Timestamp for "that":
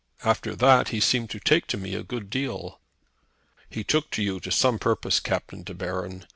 0.55-0.87